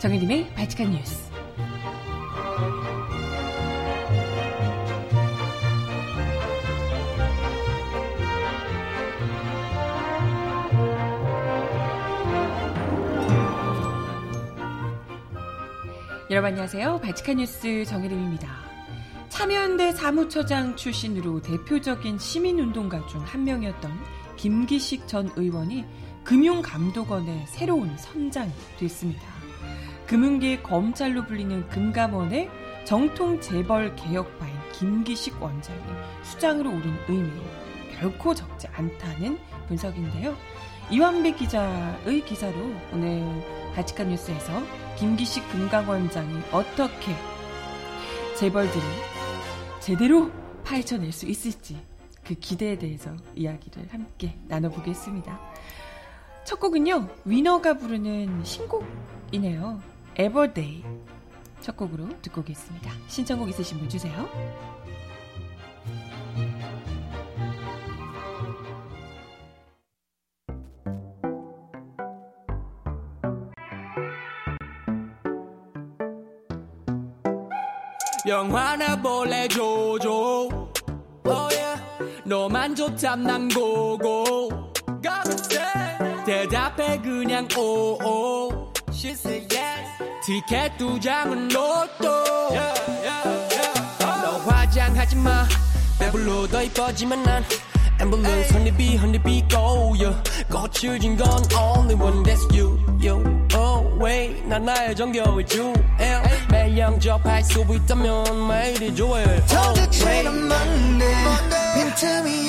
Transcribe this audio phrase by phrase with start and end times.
[0.00, 1.30] 정혜림의 발칙한 뉴스.
[16.30, 17.00] 여러분 안녕하세요.
[17.00, 18.48] 발칙한 뉴스 정혜림입니다.
[19.28, 23.92] 참여연대 사무처장 출신으로 대표적인 시민운동가 중 한 명이었던
[24.36, 25.84] 김기식 전 의원이
[26.24, 29.39] 금융감독원의 새로운 선장이 됐습니다.
[30.10, 32.50] 금융계 검찰로 불리는 금감원의
[32.84, 35.78] 정통 재벌 개혁파인 김기식 원장이
[36.24, 37.30] 수장으로 오른 의미
[37.96, 39.38] 결코 적지 않다는
[39.68, 40.36] 분석인데요.
[40.90, 42.56] 이완배 기자의 기사로
[42.92, 43.22] 오늘
[43.76, 44.60] 바치칸 뉴스에서
[44.98, 47.14] 김기식 금감원장이 어떻게
[48.36, 48.82] 재벌들이
[49.78, 50.32] 제대로
[50.64, 51.80] 파헤쳐낼 수 있을지
[52.24, 55.40] 그 기대에 대해서 이야기를 함께 나눠보겠습니다.
[56.44, 59.89] 첫 곡은요, 위너가 부르는 신곡이네요.
[60.20, 60.84] 에버데이.
[61.62, 62.92] 첫 곡으로 듣고 오겠습니다.
[63.08, 64.28] 신청곡 있으신 분 주세요.
[78.26, 80.70] 영화나 볼래 조조
[81.24, 81.82] oh yeah.
[82.26, 84.50] 너만 좋담 난 고고
[86.26, 88.49] 대답해 그냥 오오
[88.99, 89.85] She said yes
[90.25, 92.09] 티켓 두 장은 로또
[92.51, 94.23] yeah, yeah, yeah.
[94.23, 95.47] 너 화장하지 마
[95.99, 97.43] 배불러 더 이뻐지만 난
[97.99, 100.21] 앰뷸런스 honeybee honeybee go yeah.
[100.49, 103.21] 거칠진 건 only one that's you you
[103.55, 105.71] oh wait 난 나의 정겨울 주
[106.51, 111.13] 매일 영접할 수 있다면 매일이 좋아요 도대체는 뭔데
[111.75, 112.48] 빈틈이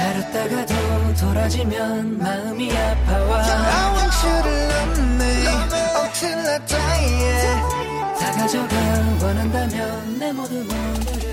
[0.00, 5.24] 자렸다가 더 돌아지면 마음이 아파와 I want you를 없네
[6.00, 8.76] Until I die 다 가져가
[9.22, 11.30] 원한다면 내 모든 오늘을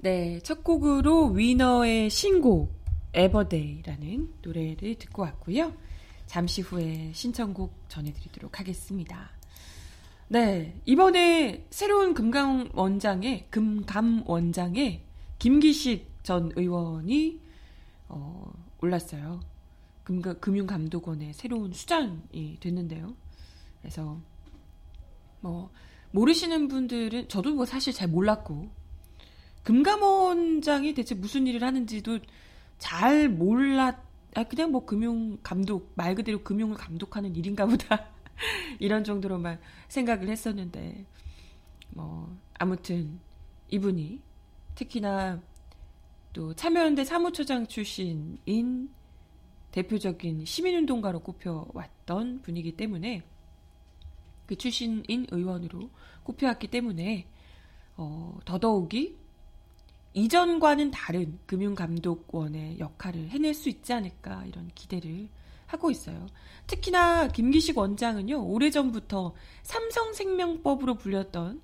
[0.00, 2.72] 네, 첫 곡으로 위너의 신곡
[3.14, 5.72] 에버데이라는 노래를 듣고 왔고요.
[6.26, 9.30] 잠시 후에 신청곡 전해드리도록 하겠습니다.
[10.28, 15.07] 네, 이번에 새로운 금감 원장의 금감 원장의
[15.38, 17.40] 김기식 전 의원이
[18.08, 19.40] 어, 올랐어요.
[20.04, 23.14] 금, 금융감독원의 새로운 수장이 됐는데요.
[23.80, 24.20] 그래서
[25.40, 25.70] 뭐
[26.10, 28.68] 모르시는 분들은 저도 뭐 사실 잘 몰랐고
[29.64, 32.20] 금감원장이 대체 무슨 일을 하는지도
[32.78, 33.96] 잘 몰랐,
[34.34, 38.08] 아, 그냥 뭐 금융 감독, 말 그대로 금융을 감독하는 일인가 보다.
[38.78, 41.04] 이런 정도로만 생각을 했었는데,
[41.90, 43.20] 뭐, 아무튼,
[43.68, 44.22] 이분이
[44.78, 45.42] 특히나
[46.32, 48.88] 또 참여연대 사무처장 출신인
[49.72, 53.24] 대표적인 시민운동가로 꼽혀왔던 분이기 때문에
[54.46, 55.90] 그 출신인 의원으로
[56.22, 57.26] 꼽혀왔기 때문에
[57.96, 59.16] 어, 더더욱이
[60.14, 65.28] 이전과는 다른 금융감독원의 역할을 해낼 수 있지 않을까 이런 기대를
[65.66, 66.28] 하고 있어요.
[66.68, 69.34] 특히나 김기식 원장은요, 오래전부터
[69.64, 71.60] 삼성생명법으로 불렸던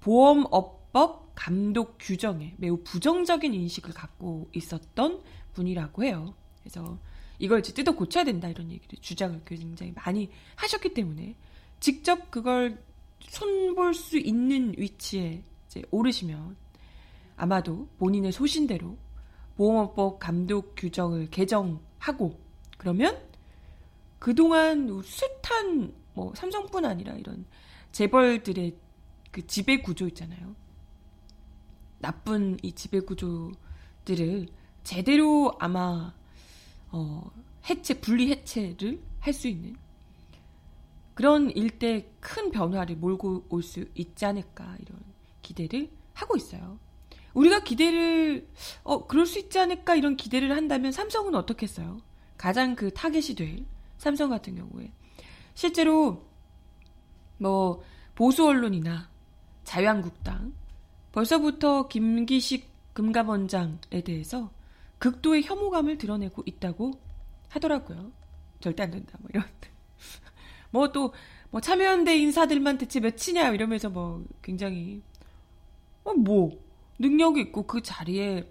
[0.00, 5.22] 보험업법 감독 규정에 매우 부정적인 인식을 갖고 있었던
[5.54, 6.34] 분이라고 해요.
[6.58, 6.98] 그래서
[7.38, 11.36] 이걸 이제 뜯어 고쳐야 된다 이런 얘기를 주장을 굉장히 많이 하셨기 때문에
[11.78, 12.82] 직접 그걸
[13.20, 16.56] 손볼 수 있는 위치에 이제 오르시면
[17.36, 18.98] 아마도 본인의 소신대로
[19.56, 22.36] 보험업법 감독 규정을 개정하고
[22.78, 23.16] 그러면
[24.18, 27.46] 그동안 숱한 뭐 삼성뿐 아니라 이런
[27.92, 28.74] 재벌들의
[29.30, 30.56] 그 지배 구조 있잖아요.
[31.98, 34.48] 나쁜 이 지배 구조들을
[34.84, 36.14] 제대로 아마
[36.90, 37.30] 어
[37.68, 39.76] 해체 분리 해체를 할 수 있는
[41.14, 45.00] 그런 일대 큰 변화를 몰고 올 수 있지 않을까 이런
[45.42, 46.78] 기대를 하고 있어요.
[47.34, 48.48] 우리가 기대를
[48.84, 52.00] 어 그럴 수 있지 않을까 이런 기대를 한다면 삼성은 어떻겠어요?
[52.36, 53.64] 가장 그 타겟이 될
[53.98, 54.92] 삼성 같은 경우에
[55.54, 56.24] 실제로
[57.38, 57.82] 뭐
[58.14, 59.08] 보수 언론이나
[59.64, 60.52] 자유한국당
[61.18, 64.52] 벌써부터 김기식 금감원장에 대해서
[64.98, 66.92] 극도의 혐오감을 드러내고 있다고
[67.48, 68.12] 하더라고요.
[68.60, 69.18] 절대 안 된다.
[69.20, 69.44] 뭐 이런.
[70.70, 71.12] 뭐 또
[71.50, 75.02] 뭐 참여연대 인사들만 대체 몇이냐 이러면서 뭐 굉장히
[76.04, 76.56] 어 뭐
[77.00, 78.48] 능력이 있고 그 자리에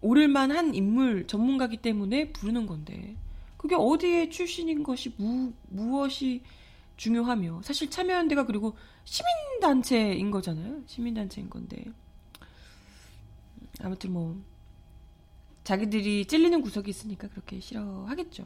[0.00, 3.16] 오를만 한 인물 전문가기 때문에 부르는 건데
[3.56, 6.42] 그게 어디에 출신인 것이 무, 무엇이
[6.96, 10.82] 중요하며 사실 참여연대가 그리고 시민단체인 거잖아요.
[10.86, 11.84] 시민단체인 건데
[13.80, 14.40] 아무튼 뭐
[15.64, 18.44] 자기들이 찔리는 구석이 있으니까 그렇게 싫어하겠죠.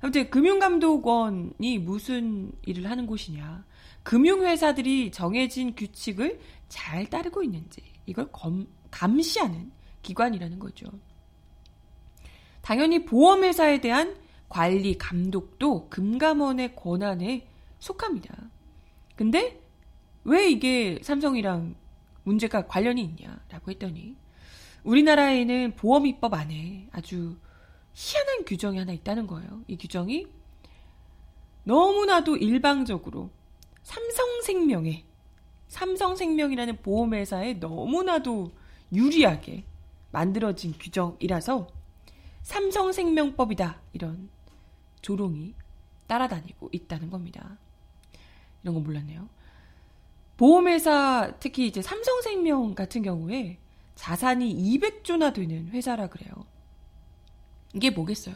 [0.00, 3.64] 아무튼 금융감독원이 무슨 일을 하는 곳이냐.
[4.02, 9.70] 금융회사들이 정해진 규칙을 잘 따르고 있는지 이걸 검, 감시하는
[10.02, 10.86] 기관이라는 거죠.
[12.62, 14.16] 당연히 보험회사에 대한
[14.48, 17.46] 관리, 감독도 금감원의 권한에
[17.78, 18.34] 속합니다.
[19.16, 19.60] 근데
[20.24, 21.74] 왜 이게 삼성이랑
[22.30, 24.16] 문제가 관련이 있냐라고 했더니
[24.84, 27.36] 우리나라에는 보험 입법 안에 아주
[27.92, 29.62] 희한한 규정이 하나 있다는 거예요.
[29.66, 30.28] 이 규정이
[31.64, 33.30] 너무나도 일방적으로
[33.82, 35.04] 삼성생명에
[35.68, 38.52] 삼성생명이라는 보험회사에 너무나도
[38.92, 39.64] 유리하게
[40.12, 41.68] 만들어진 규정이라서
[42.42, 44.28] 삼성생명법이다 이런
[45.02, 45.54] 조롱이
[46.06, 47.58] 따라다니고 있다는 겁니다.
[48.62, 49.28] 이런 거 몰랐네요.
[50.40, 53.58] 보험회사 특히 이제 삼성생명 같은 경우에
[53.94, 56.32] 자산이 200조나 되는 회사라 그래요.
[57.74, 58.34] 이게 뭐겠어요?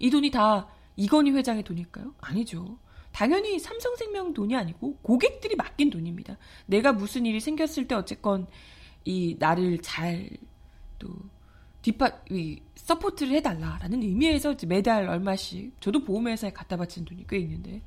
[0.00, 0.66] 이 돈이 다
[0.96, 2.12] 이건희 회장의 돈일까요?
[2.20, 2.76] 아니죠.
[3.12, 6.38] 당연히 삼성생명 돈이 아니고 고객들이 맡긴 돈입니다.
[6.66, 8.48] 내가 무슨 일이 생겼을 때 어쨌건
[9.04, 10.28] 이 나를 잘
[10.98, 11.08] 또
[11.82, 17.82] 뒷파 이 support를 해달라라는 의미에서 매달 얼마씩 저도 보험회사에 갖다 바치는 돈이 꽤 있는데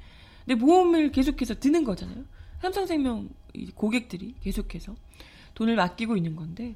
[0.45, 2.23] 근데 보험을 계속해서 드는 거잖아요.
[2.61, 3.29] 삼성생명
[3.75, 4.95] 고객들이 계속해서
[5.53, 6.75] 돈을 맡기고 있는 건데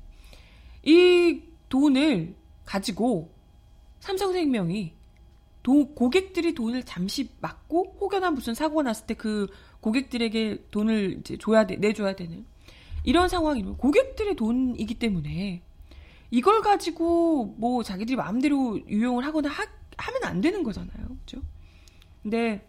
[0.83, 2.35] 이 돈을
[2.65, 3.31] 가지고
[3.99, 4.93] 삼성생명이
[5.63, 9.47] 도, 고객들이 돈을 잠시 맡고 혹여나 무슨 사고가 났을 때 그
[9.81, 12.45] 고객들에게 돈을 이제 줘야 돼, 내줘야 되는
[13.03, 15.61] 이런 상황이면 고객들의 돈이기 때문에
[16.29, 19.65] 이걸 가지고 뭐 자기들이 마음대로 유용을 하거나 하,
[19.97, 21.07] 하면 안 되는 거잖아요.
[21.25, 21.41] 그죠?
[22.21, 22.65] 근데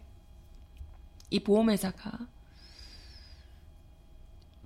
[1.29, 2.27] 이 보험회사가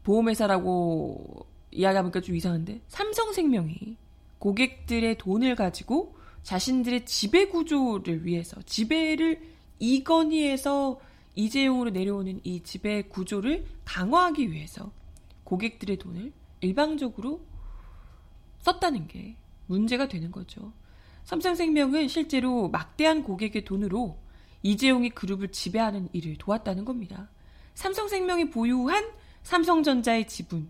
[0.07, 3.97] 보험회사라고 이야기하니까 좀 이상한데 삼성생명이
[4.39, 9.41] 고객들의 돈을 가지고 자신들의 지배 구조를 위해서 지배를
[9.79, 11.01] 이건희에서
[11.35, 14.91] 이재용으로 내려오는 이 지배 구조를 강화하기 위해서
[15.43, 16.31] 고객들의 돈을
[16.61, 17.41] 일방적으로
[18.59, 20.71] 썼다는 게 문제가 되는 거죠.
[21.25, 24.17] 삼성생명은 실제로 막대한 고객의 돈으로
[24.63, 27.29] 이재용이 그룹을 지배하는 일을 도왔다는 겁니다.
[27.75, 29.05] 삼성생명이 보유한
[29.47, 30.69] 삼성전자의 지분.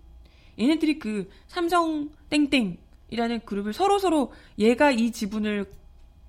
[0.59, 5.65] 얘네들이 그 삼성 땡땡이라는 그룹을 서로 서로 얘가 이 지분을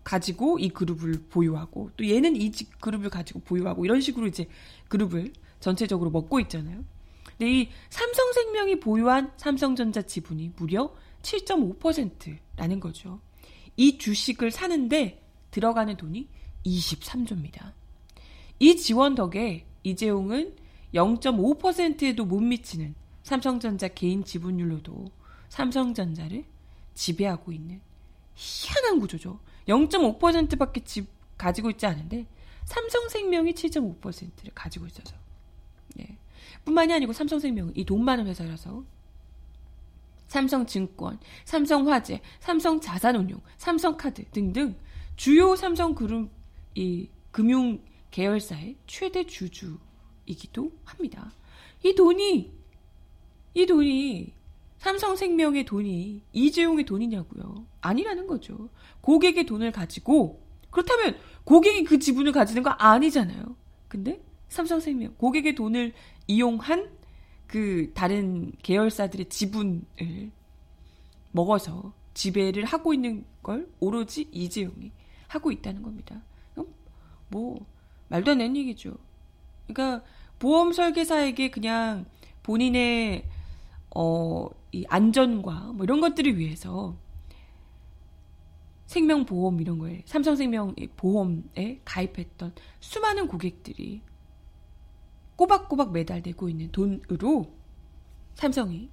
[0.03, 2.51] 가지고 이 그룹을 보유하고 또 얘는 이
[2.81, 4.49] 그룹을 가지고 보유하고 이런 식으로 이제
[4.89, 6.83] 그룹을 전체적으로 먹고 있잖아요.
[7.37, 10.91] 근데 이 삼성생명이 보유한 삼성전자 지분이 무려
[11.21, 13.21] 7.5%라는 거죠.
[13.77, 16.27] 이 주식을 사는데 들어가는 돈이
[16.65, 17.73] 23조입니다.
[18.59, 25.11] 이 지원 덕에 이재용은 0.5%에도 못 미치는 삼성전자 개인 지분율로도
[25.49, 26.45] 삼성전자를
[26.95, 27.81] 지배하고 있는
[28.35, 29.41] 희한한 구조죠.
[29.69, 32.27] 0.5%밖에 집 가지고 있지 않은데
[32.65, 35.15] 삼성생명이 7.5%를 가지고 있어서
[36.01, 36.17] 예.
[36.65, 38.85] 뿐만이 아니고 삼성생명은 이 돈 많은 회사라서
[40.29, 44.77] 삼성증권, 삼성화재, 삼성자산운용, 삼성카드 등등
[45.17, 46.31] 주요 삼성그룹
[46.75, 49.79] 이 금융 계열사의 최대 주주
[50.29, 51.33] 이기도 합니다.
[51.83, 52.53] 이 돈이
[53.55, 54.33] 이 돈이
[54.79, 57.67] 삼성생명의 돈이 이재용의 돈이냐고요.
[57.81, 58.69] 아니라는 거죠.
[59.01, 63.57] 고객의 돈을 가지고 그렇다면 고객이 그 지분을 가지는 거 아니잖아요.
[63.89, 65.95] 근데 삼성생명 고객의 돈을
[66.27, 66.91] 이용한
[67.47, 70.31] 그 다른 계열사들의 지분을
[71.33, 74.93] 먹어서 지배를 하고 있는 걸 오로지 이재용이
[75.27, 76.23] 하고 있다는 겁니다.
[77.29, 77.67] 뭐
[78.09, 78.97] 말도 안 되는 얘기죠.
[79.67, 80.05] 그러니까
[80.39, 82.07] 보험 설계사에게 그냥
[82.43, 83.25] 본인의
[83.95, 86.97] 어, 이 안전과 뭐 이런 것들을 위해서
[88.87, 94.01] 생명보험 이런 거에 삼성생명 보험에 가입했던 수많은 고객들이
[95.37, 97.53] 꼬박꼬박 매달되고 있는 돈으로
[98.35, 98.89] 삼성이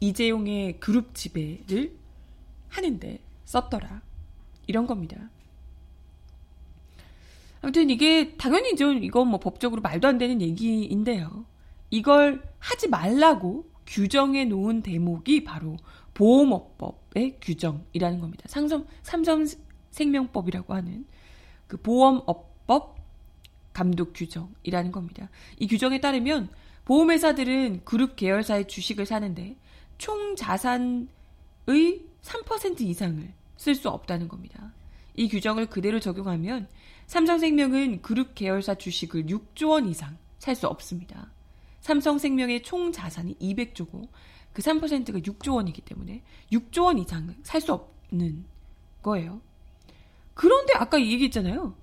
[0.00, 1.96] 이재용의 그룹 지배를
[2.68, 4.02] 하는데 썼더라.
[4.66, 5.30] 이런 겁니다.
[7.64, 11.46] 아무튼 이게 당연히 좀 이건 뭐 법적으로 말도 안 되는 얘기인데요.
[11.88, 15.78] 이걸 하지 말라고 규정해 놓은 대목이 바로
[16.12, 18.44] 보험업법의 규정이라는 겁니다.
[18.48, 19.46] 삼성, 삼성
[19.92, 21.06] 생명법이라고 하는
[21.66, 22.98] 그 보험업법
[23.72, 25.30] 감독 규정이라는 겁니다.
[25.58, 26.50] 이 규정에 따르면
[26.84, 29.56] 보험회사들은 그룹 계열사의 주식을 사는데
[29.96, 31.06] 총 자산의
[31.66, 34.70] 3% 이상을 쓸 수 없다는 겁니다.
[35.16, 36.68] 이 규정을 그대로 적용하면
[37.06, 41.32] 삼성생명은 그룹 계열사 주식을 6조 원 이상 살 수 없습니다.
[41.80, 44.08] 삼성생명의 총 자산이 200조고
[44.52, 48.44] 그 3%가 6조 원이기 때문에 6조 원 이상 살수 없는
[49.02, 49.40] 거예요.
[50.34, 51.76] 그런데 아까 얘기했잖아요.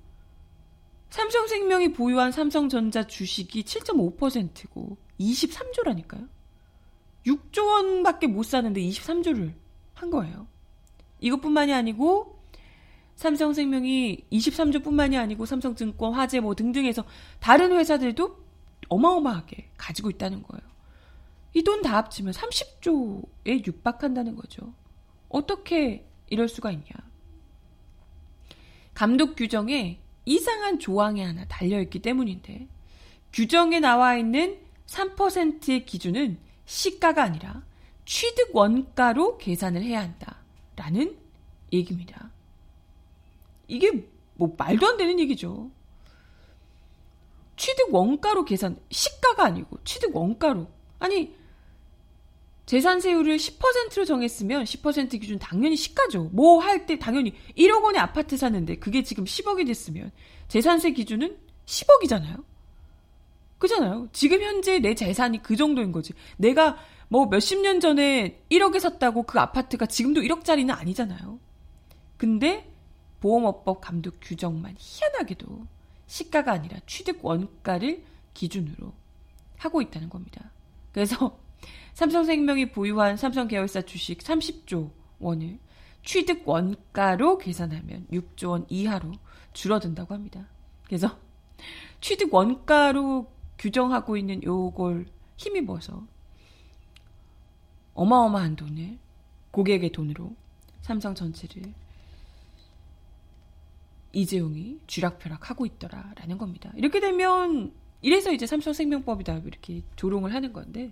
[1.09, 6.29] 삼성생명이 보유한 삼성전자 주식이 7.5%고 23조라니까요.
[7.27, 9.53] 6조 원밖에 못 사는데 23조를
[9.93, 10.47] 한 거예요.
[11.19, 12.40] 이것뿐만이 아니고
[13.21, 17.05] 삼성생명이 23조뿐만이 아니고 삼성증권, 화재 뭐 등등해서
[17.39, 18.35] 다른 회사들도
[18.89, 20.61] 어마어마하게 가지고 있다는 거예요.
[21.53, 24.73] 이 돈 다 합치면 30조에 육박한다는 거죠.
[25.29, 26.85] 어떻게 이럴 수가 있냐.
[28.95, 32.67] 감독 규정에 이상한 조항이 하나 달려있기 때문인데
[33.33, 37.61] 규정에 나와 있는 3%의 기준은 시가가 아니라
[38.05, 41.17] 취득 원가로 계산을 해야 한다라는
[41.71, 42.31] 얘기입니다.
[43.71, 45.71] 이게 뭐 말도 안 되는 얘기죠.
[47.55, 50.67] 취득 원가로 계산, 시가가 아니고 취득 원가로.
[50.99, 51.35] 아니,
[52.65, 56.29] 재산세율을 10%로 정했으면 10% 기준 당연히 시가죠.
[56.31, 60.11] 뭐 할 때 당연히 1억 원의 아파트 사는데 그게 지금 10억이 됐으면
[60.47, 62.43] 재산세 기준은 10억이잖아요.
[63.57, 64.07] 그잖아요.
[64.13, 66.13] 지금 현재 내 재산이 그 정도인 거지.
[66.37, 66.77] 내가
[67.09, 71.39] 뭐 몇십 년 전에 1억에 샀다고 그 아파트가 지금도 1억짜리는 아니잖아요.
[72.17, 72.70] 근데
[73.21, 75.65] 보험업법 감독 규정만 희한하게도
[76.07, 78.91] 시가가 아니라 취득 원가를 기준으로
[79.57, 80.51] 하고 있다는 겁니다.
[80.91, 81.39] 그래서
[81.93, 85.59] 삼성생명이 보유한 삼성 계열사 주식 30조 원을
[86.03, 89.13] 취득 원가로 계산하면 6조 원 이하로
[89.53, 90.47] 줄어든다고 합니다.
[90.85, 91.17] 그래서
[92.01, 95.05] 취득 원가로 규정하고 있는 요걸
[95.37, 96.03] 힘입어서
[97.93, 98.97] 어마어마한 돈을
[99.51, 100.35] 고객의 돈으로
[100.81, 101.71] 삼성 전체를
[104.13, 106.71] 이재용이 쥐락펴락 하고 있더라라는 겁니다.
[106.75, 110.91] 이렇게 되면 이래서 이제 삼성생명법이다 이렇게 조롱을 하는 건데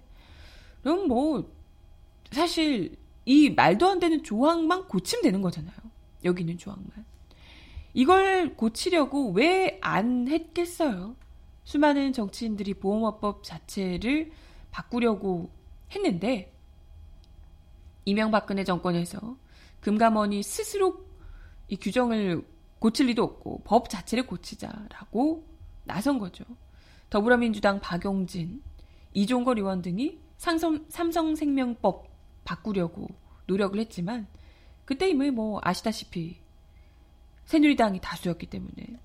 [0.83, 1.51] 그럼 뭐
[2.31, 5.75] 사실 이 말도 안 되는 조항만 고치면 되는 거잖아요.
[6.23, 7.05] 여기 있는 조항만.
[7.93, 11.15] 이걸 고치려고 왜 안 했겠어요?
[11.63, 14.31] 수많은 정치인들이 보험업법 자체를
[14.71, 15.49] 바꾸려고
[15.91, 16.53] 했는데
[18.05, 19.37] 이명박근혜 정권에서
[19.81, 21.05] 금감원이 스스로
[21.67, 22.43] 이 규정을
[22.79, 25.45] 고칠 리도 없고 법 자체를 고치자라고
[25.83, 26.45] 나선 거죠.
[27.09, 28.61] 더불어민주당 박용진,
[29.13, 32.07] 이종걸 의원 등이 상성, 삼성생명법
[32.43, 33.07] 바꾸려고
[33.47, 34.27] 노력을 했지만
[34.85, 36.37] 그때 이미 뭐 아시다시피
[37.45, 38.99] 새누리당이 다수였기 때문에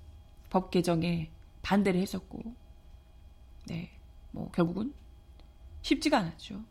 [0.50, 1.30] 법 개정에
[1.62, 2.40] 반대를 했었고
[3.66, 3.90] 네,
[4.30, 4.92] 뭐 결국은
[5.82, 6.62] 쉽지가 않았죠.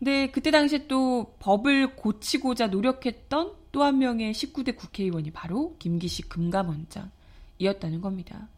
[0.00, 8.00] 근데 그때 당시에 또 법을 고치고자 노력했던 또 한 명의 19대 국회의원이 바로 김기식 금감원장이었다는
[8.00, 8.48] 겁니다.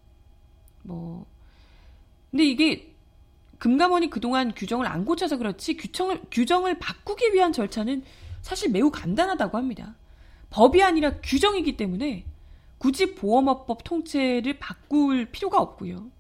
[0.85, 1.27] 뭐
[2.31, 2.95] 근데 이게
[3.59, 8.05] 금감원이 그동안 규정을 안 고쳐서 그렇지 규정을 규정을 바꾸기 위한 절차는
[8.41, 9.97] 사실 매우 간단하다고 합니다.
[10.51, 12.25] 법이 아니라 규정이기 때문에
[12.79, 16.11] 굳이 보험업법 통째를 바꿀 필요가 없고요.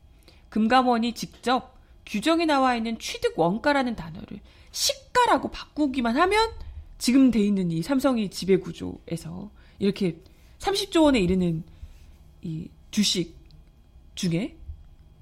[0.50, 1.76] 금감원이 직접
[2.06, 4.40] 규정에 나와 있는 취득 원가라는 단어를
[4.72, 6.50] 시가라고 바꾸기만 하면
[6.98, 10.18] 지금 돼 있는 이 삼성의 지배 구조에서 이렇게
[10.58, 11.62] 30조 원에 이르는
[12.42, 13.36] 이 주식
[14.14, 14.56] 중에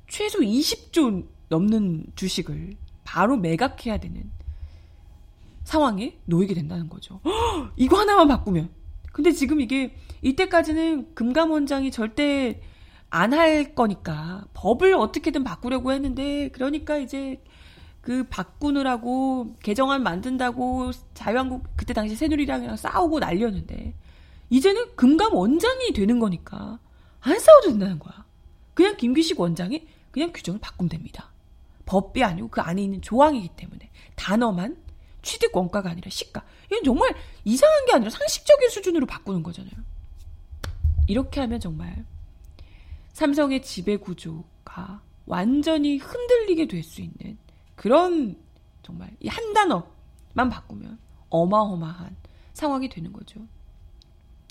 [0.09, 4.31] 최소 20조 넘는 주식을 바로 매각해야 되는
[5.65, 7.21] 상황에 놓이게 된다는 거죠.
[7.25, 8.71] 허, 이거 하나만 바꾸면.
[9.13, 12.61] 근데 지금 이게 이때까지는 금감원장이 절대
[13.11, 17.43] 안 할 거니까 법을 어떻게든 바꾸려고 했는데 그러니까 이제
[18.01, 23.95] 그 바꾸느라고 개정안 만든다고 자유한국 그때 당시 새누리당이랑 싸우고 난리였는데
[24.49, 26.79] 이제는 금감 원장이 되는 거니까
[27.21, 28.25] 안 싸워도 된다는 거야.
[28.75, 31.31] 그냥 김기식 원장이 그냥 규정을 바꾸면 됩니다.
[31.87, 34.77] 법이 아니고 그 안에 있는 조항이기 때문에 단어만
[35.23, 36.43] 취득 원가가 아니라 시가.
[36.67, 37.15] 이건 정말
[37.45, 39.73] 이상한 게 아니라 상식적인 수준으로 바꾸는 거잖아요.
[41.07, 42.05] 이렇게 하면 정말
[43.13, 47.37] 삼성의 지배 구조가 완전히 흔들리게 될 수 있는
[47.81, 48.37] 그런
[48.83, 50.99] 정말 이 한 단어만 바꾸면
[51.31, 52.15] 어마어마한
[52.53, 53.41] 상황이 되는 거죠.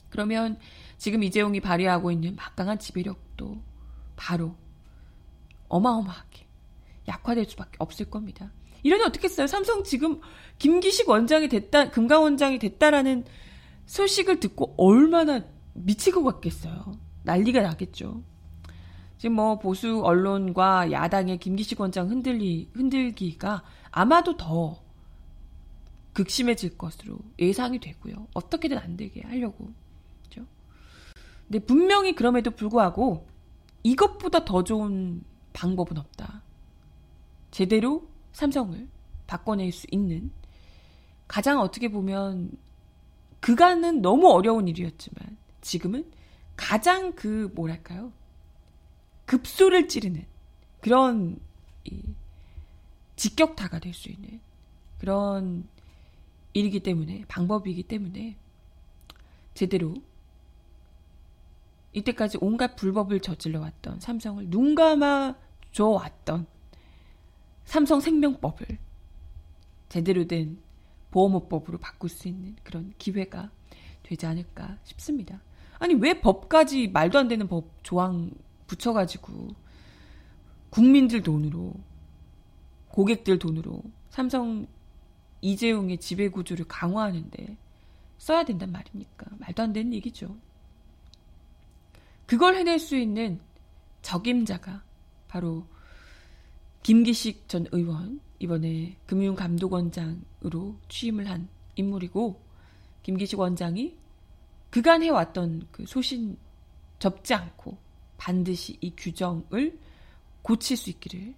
[0.09, 0.57] 그러면
[0.98, 3.62] 지금 이재용이 발휘하고 있는 막강한 지배력도
[4.15, 4.55] 바로
[5.67, 6.48] 어마어마하게
[7.07, 8.51] 약화될 수밖에 없을 겁니다.
[8.81, 9.45] 이러니 어떻겠어요?
[9.45, 10.21] 삼성 지금
[10.57, 13.25] 김기식 원장이 됐다, 금강 원장이 됐다라는
[13.86, 15.43] 소식을 듣고 얼마나
[15.74, 16.98] 미칠 것 같겠어요.
[17.25, 18.24] 난리가 나겠죠.
[19.19, 24.81] 지금 뭐 보수 언론과 야당의 김기식 원장 흔들리, 흔들기가 아마도 더
[26.13, 28.27] 극심해질 것으로 예상이 되고요.
[28.33, 29.73] 어떻게든 안 되게 하려고.
[30.23, 30.45] 그죠?
[31.47, 33.27] 근데 분명히 그럼에도 불구하고
[33.83, 35.21] 이것보다 더 좋은
[35.51, 36.41] 방법은 없다.
[37.51, 38.88] 제대로 삼성을
[39.27, 40.31] 바꿔낼 수 있는
[41.27, 42.51] 가장 어떻게 보면
[43.41, 46.09] 그간은 너무 어려운 일이었지만 지금은
[46.55, 48.13] 가장 그 뭐랄까요?
[49.29, 50.25] 급소를 찌르는
[50.81, 51.39] 그런
[51.86, 52.01] 이
[53.15, 54.39] 직격타가 될 수 있는
[54.98, 55.67] 그런
[56.53, 58.36] 일이기 때문에 방법이기 때문에
[59.53, 59.93] 제대로
[61.93, 65.36] 이때까지 온갖 불법을 저질러 왔던 삼성을 눈 감아
[65.71, 66.48] 줘 왔던
[67.65, 68.79] 삼성 생명법을
[69.89, 70.59] 제대로 된
[71.12, 73.51] 보험업법으로 바꿀 수 있는 그런 기회가
[74.01, 75.39] 되지 않을까 싶습니다.
[75.77, 78.31] 아니 왜 법까지 말도 안 되는 법 조항
[78.69, 79.55] 붙여가지고
[80.69, 81.73] 국민들 돈으로
[82.89, 84.67] 고객들 돈으로 삼성
[85.41, 87.57] 이재용의 지배 구조를 강화하는데
[88.17, 89.25] 써야 된단 말입니까?
[89.39, 90.35] 말도 안 되는 얘기죠.
[92.25, 93.39] 그걸 해낼 수 있는
[94.01, 94.83] 적임자가
[95.27, 95.65] 바로
[96.83, 102.41] 김기식 전 의원 이번에 금융감독원장으로 취임을 한 인물이고
[103.03, 103.97] 김기식 원장이
[104.69, 106.38] 그간 해왔던 그 소신
[106.99, 107.77] 접지 않고
[108.19, 109.79] 반드시 이 규정을
[110.43, 111.33] 고칠 수 있기를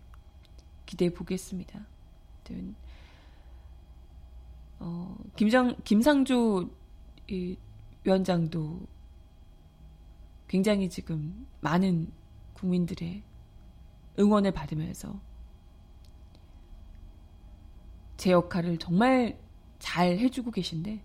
[0.85, 1.85] 기대해 보겠습니다.
[4.79, 6.69] 어, 김장, 김상조
[8.03, 8.87] 위원장도
[10.47, 12.11] 굉장히 지금 많은
[12.53, 13.23] 국민들의
[14.19, 15.21] 응원을 받으면서
[18.17, 19.39] 제 역할을 정말
[19.79, 21.03] 잘 해주고 계신데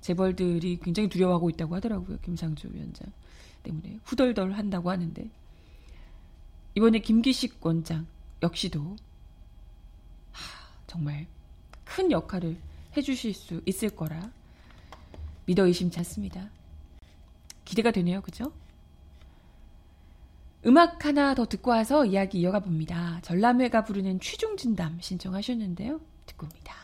[0.00, 2.18] 재벌들이 굉장히 두려워하고 있다고 하더라고요.
[2.18, 3.12] 김상조 위원장
[3.62, 5.30] 때문에 후덜덜 한다고 하는데
[6.74, 8.06] 이번에 김기식 원장
[8.42, 8.96] 역시도
[10.32, 11.26] 하, 정말
[11.84, 12.56] 큰 역할을
[12.96, 14.30] 해주실 수 있을 거라
[15.46, 16.50] 믿어 의심치 않습니다.
[17.64, 18.20] 기대가 되네요.
[18.20, 18.52] 그죠?
[20.64, 23.18] 음악 하나 더 듣고 와서 이야기 이어가 봅니다.
[23.22, 26.00] 전람회가 부르는 취중진담 신청하셨는데요.
[26.26, 26.74] 듣고 옵니다.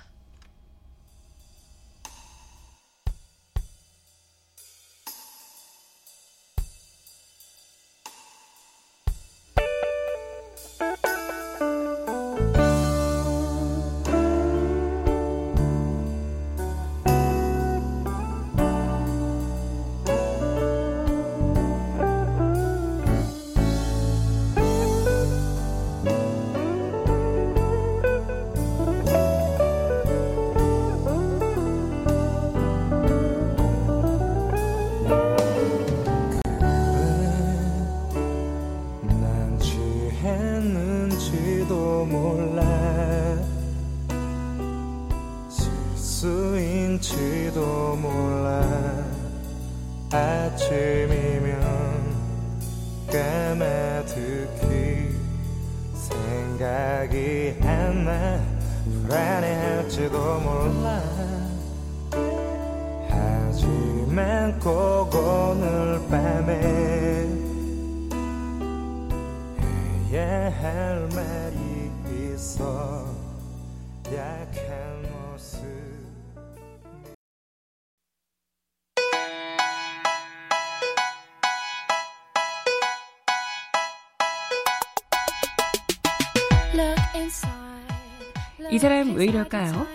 [88.71, 89.87] 이 사람 왜 이럴까요?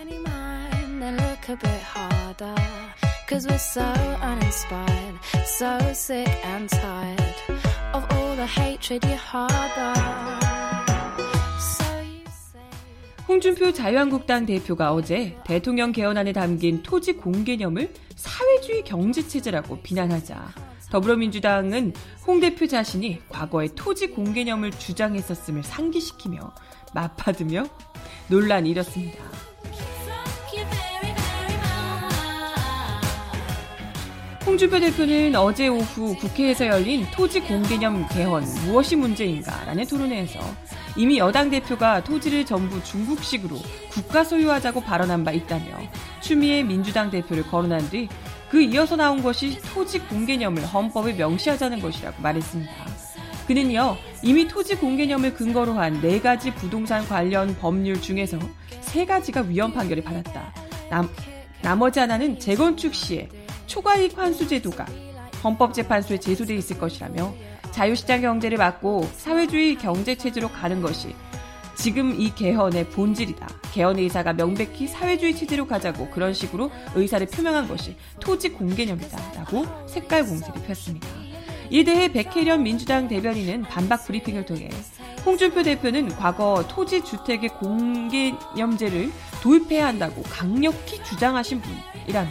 [3.26, 3.80] Cause we're so
[4.20, 7.34] uninspired, so sick and tired
[7.94, 9.94] of all the hatred you harbor.
[13.26, 20.46] 홍준표 자유한국당 대표가 어제 대통령 개헌안에 담긴 토지 공개념을 사회주의 경제체제라고 비난하자
[20.90, 21.94] 더불어민주당은
[22.26, 26.54] 홍 대표 자신이 과거에 토지 공개념을 주장했었음을 상기시키며
[26.92, 27.64] 맞받으며
[28.28, 29.43] 논란이 일었습니다.
[34.46, 40.38] 홍준표 대표는 어제 오후 국회에서 열린 토지 공개념 개헌 무엇이 문제인가라는 토론회에서
[40.96, 43.56] 이미 여당 대표가 토지를 전부 중국식으로
[43.90, 45.64] 국가 소유하자고 발언한 바 있다며
[46.20, 48.08] 추미애 민주당 대표를 거론한 뒤
[48.50, 52.72] 그 이어서 나온 것이 토지 공개념을 헌법에 명시하자는 것이라고 말했습니다.
[53.48, 58.38] 그는요, 이미 토지 공개념을 근거로 한 네 가지 부동산 관련 법률 중에서
[58.80, 60.54] 세 가지가 위헌 판결을 받았다.
[60.88, 61.08] 남,
[61.62, 63.28] 나머지 하나는 재건축 시에
[63.66, 64.86] 초과이익 환수 제도가
[65.42, 67.34] 헌법재판소에 제소돼 있을 것이라며
[67.70, 71.14] 자유시장 경제를 막고 사회주의 경제 체제로 가는 것이
[71.74, 73.48] 지금 이 개헌의 본질이다.
[73.72, 79.32] 개헌 의사가 명백히 사회주의 체제로 가자고 그런 식으로 의사를 표명한 것이 토지 공개념이다.
[79.34, 81.08] 라고 색깔 공세를 폈습니다.
[81.70, 84.70] 이에 대해 백혜련 민주당 대변인은 반박 브리핑을 통해
[85.26, 89.10] 홍준표 대표는 과거 토지 주택의 공개념제를
[89.42, 92.30] 도입해야 한다고 강력히 주장하신 분이라며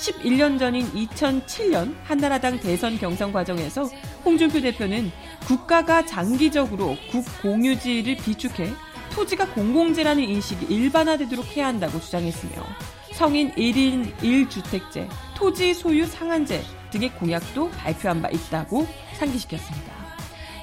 [0.00, 3.84] 11년 전인 2007년 한나라당 대선 경선 과정에서
[4.24, 5.12] 홍준표 대표는
[5.46, 8.70] 국가가 장기적으로 국공유지를 비축해
[9.12, 12.64] 토지가 공공재라는 인식이 일반화되도록 해야 한다고 주장했으며
[13.12, 18.86] 성인 1인 1주택제, 토지 소유 상한제 등의 공약도 발표한 바 있다고
[19.18, 19.92] 상기시켰습니다.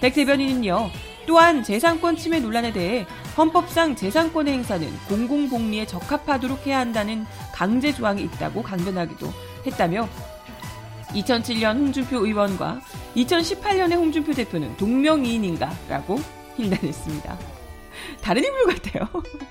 [0.02, 0.89] 백 대변인은요,
[1.28, 3.06] 또한 재산권 침해 논란에 대해
[3.38, 9.28] 헌법상 재산권의 행사는 공공복리에 적합하도록 해야 한다는 강제 조항이 있다고 강변하기도
[9.66, 10.08] 했다며
[11.10, 12.82] 2007년 홍준표 의원과
[13.18, 16.20] 2018년의 홍준표 대표는 동명이인인가라고
[16.56, 17.38] 힐난했습니다.
[18.22, 19.08] 다른 인물 같아요.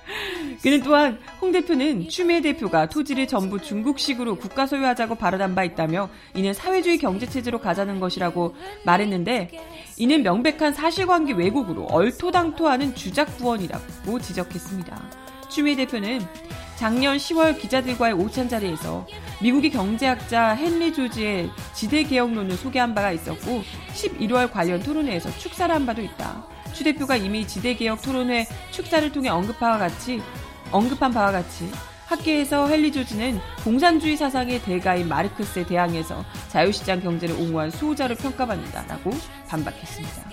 [0.62, 6.55] 그는 또한 홍 대표는 추미애 대표가 토지를 전부 중국식으로 국가 소유하자고 발언한 바 있다며 이는
[6.55, 9.51] 사회주의 경제체제로 가자는 것이라고 말했는데
[9.99, 15.03] 이는 명백한 사실관계 왜곡으로 얼토당토하는 주작부원이라고 지적했습니다.
[15.49, 16.21] 추미애 대표는
[16.77, 19.07] 작년 10월 기자들과의 오찬 자리에서
[19.41, 23.63] 미국의 경제학자 헨리 조지의 지대 개혁론을 소개한 바가 있었고
[23.95, 26.45] 11월 관련 토론회에서 축사를 한 바도 있다.
[26.75, 30.21] 추 대표가 이미 지대 개혁 토론회 축사를 통해 언급한 같이
[30.71, 31.71] 언급한 바와 같이
[32.07, 39.11] 학계에서 헨리 조지는 공산주의 사상의 대가인 마르크스에 대항해서 자유시장 경제를 옹호한 수호자로 평가받는다라고
[39.49, 40.31] 반박했습니다.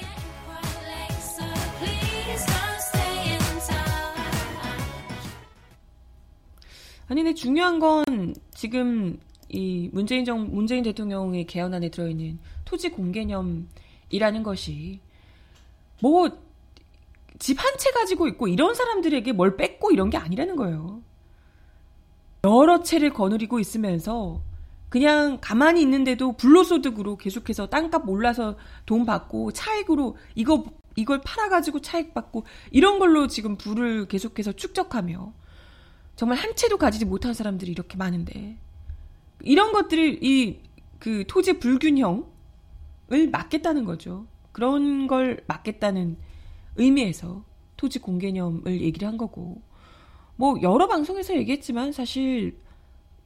[7.10, 15.00] 아니, 근데 중요한 건 지금 이 문재인 정 문재인 대통령의 개헌안에 들어있는 토지 공개념이라는 것이
[16.02, 16.30] 뭐
[17.40, 21.02] 집 한 채 가지고 있고 이런 사람들에게 뭘 뺏고 이런 게 아니라는 거예요.
[22.46, 24.42] 여러 채를 거느리고 있으면서
[24.90, 32.44] 그냥 가만히 있는데도 불로소득으로 계속해서 땅값 올라서 돈 받고 차익으로 이거 이걸 팔아가지고 차익 받고
[32.72, 35.34] 이런 걸로 지금 부를 계속해서 축적하며
[36.16, 38.58] 정말 한 채도 가지지 못한 사람들이 이렇게 많은데
[39.42, 42.24] 이런 것들을 이 그 토지 불균형을
[43.30, 44.26] 막겠다는 거죠.
[44.54, 46.16] 그런 걸 막겠다는
[46.78, 47.44] 의미에서
[47.76, 49.62] 토지 공개념을 얘기를 한 거고
[50.36, 52.58] 뭐 여러 방송에서 얘기했지만 사실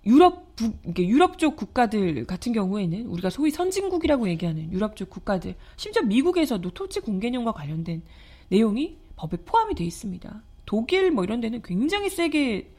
[0.05, 6.01] 유럽 북 유럽 쪽 국가들 같은 경우에는 우리가 소위 선진국이라고 얘기하는 유럽 쪽 국가들 심지어
[6.03, 8.01] 미국에서도 토지 공개념과 관련된
[8.49, 10.41] 내용이 법에 포함이 돼 있습니다.
[10.65, 12.71] 독일 뭐 이런 데는 굉장히 세게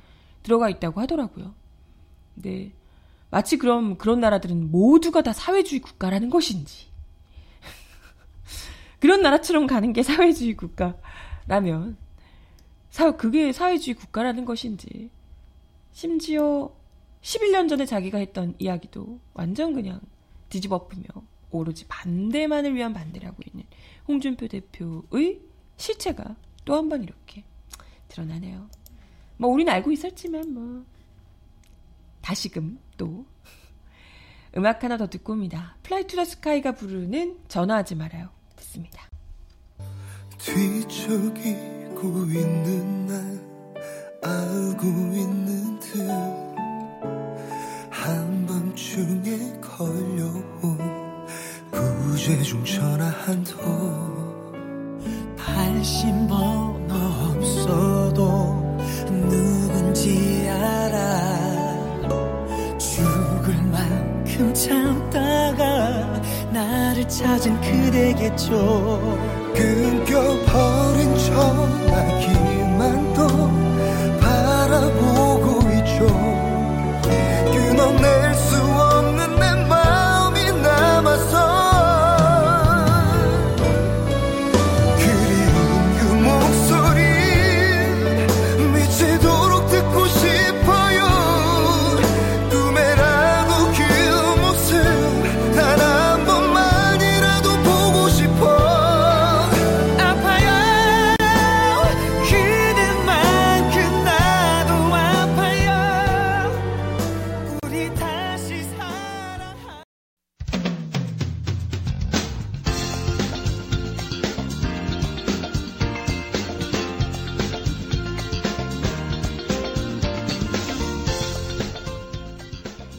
[0.43, 1.55] 들어가 있다고 하더라고요.
[2.35, 2.73] 근데
[3.31, 6.87] 마치 그럼 그런 나라들은 모두가 다 사회주의 국가라는 것인지
[9.01, 11.97] 그런 나라처럼 가는 게 사회주의 국가라면
[12.91, 15.11] 사 그게 사회주의 국가라는 것인지
[15.93, 16.73] 심지어
[17.23, 20.01] 11년 전에 자기가 했던 이야기도 완전 그냥
[20.49, 21.05] 뒤집어 엎으며
[21.51, 23.65] 오로지 반대만을 위한 반대라고 있는
[24.07, 25.41] 홍준표 대표의
[25.77, 27.45] 실체가 또 한 번 이렇게
[28.09, 28.69] 드러나네요.
[29.39, 30.85] 뭐 우리는 알고 있었지만 뭐
[32.21, 33.25] 다시금 또
[34.57, 35.77] 음악 하나 더 듣고 옵니다.
[35.83, 38.29] Fly to the Sky가 부르는 전화하지 말아요.
[38.57, 39.09] 듣습니다.
[40.39, 43.19] 뒤척이고 있는 날
[44.23, 46.09] 알고 있는 듯
[47.91, 50.79] 한밤중에 걸려온
[51.73, 53.59] 부재중 전화 한 통.
[55.37, 62.09] 발신번호 없어도 누군지 알아.
[62.79, 68.88] 죽을 만큼 참다가 나를 찾은 그대겠죠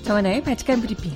[0.10, 1.12] 정하나의 바칙한 브리핑.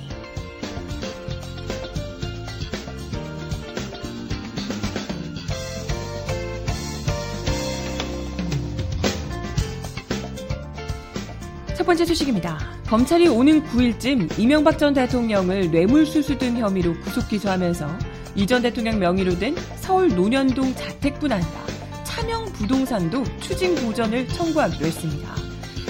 [11.76, 12.56] 첫 번째 소식입니다.
[12.86, 17.88] 검찰이 오는 9일쯤 이명박 전 대통령을 뇌물수수 등 혐의로 구속 기소하면서
[18.36, 21.66] 이 전 대통령 명의로 된 서울 논현동 자택뿐 아니라
[22.04, 25.43] 차명 부동산도 추징 도전을 청구하기로 했습니다.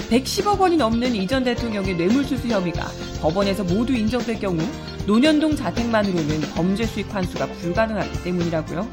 [0.09, 2.85] 110억 원이 넘는 이전 대통령의 뇌물수수 혐의가
[3.21, 4.59] 법원에서 모두 인정될 경우
[5.07, 8.87] 노년동 자택만으로는 범죄 수익 환수가 불가능하기 때문이라고요.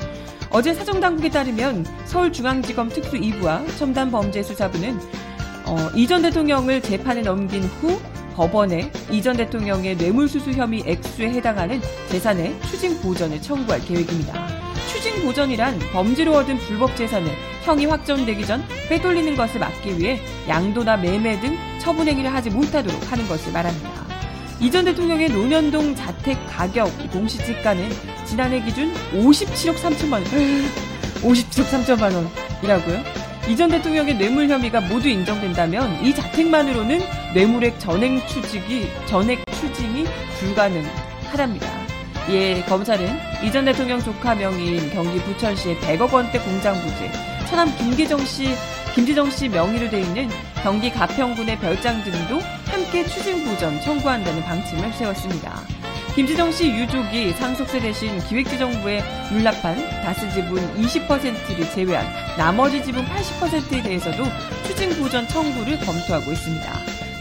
[0.50, 5.00] 어제 사정당국에 따르면 서울중앙지검 특수 2부와 첨단범죄수사부는
[5.66, 7.98] 어, 이전 대통령을 재판에 넘긴 후
[8.34, 14.46] 법원에 이전 대통령의 뇌물수수 혐의 액수에 해당하는 재산의 추징 보전을 청구할 계획입니다.
[14.88, 17.30] 추징 보전이란 범죄로 얻은 불법 재산을
[17.64, 23.28] 형이 확정되기 전 빼돌리는 것을 막기 위해 양도나 매매 등 처분 행위를 하지 못하도록 하는
[23.28, 23.90] 것을 말합니다.
[24.60, 27.90] 이전 대통령의 노년동 자택 가격 공시지가는
[28.24, 30.24] 지난해 기준 57억 3천만 원,
[31.22, 33.02] 57억 3천만 원이라고요.
[33.48, 37.00] 이전 대통령의 뇌물 혐의가 모두 인정된다면 이 자택만으로는
[37.34, 40.04] 뇌물액 전액 추징이 전액 추징이
[40.38, 41.66] 불가능하답니다.
[42.30, 43.08] 예, 검찰은
[43.44, 47.10] 이전 대통령 조카 명의인 경기 부천시의 100억 원대 공장 부지,
[47.52, 48.48] 천암 김기정 씨,
[48.94, 50.30] 김지정 씨 명의로 돼 있는
[50.62, 55.60] 경기 가평군의 별장 등도 함께 추징 보전 청구한다는 방침을 세웠습니다.
[56.14, 62.06] 김지정 씨 유족이 상속세 대신 기획재정부에 물납한 다스 지분 20%를 제외한
[62.38, 64.24] 나머지 지분 80%에 대해서도
[64.66, 66.72] 추징 보전 청구를 검토하고 있습니다.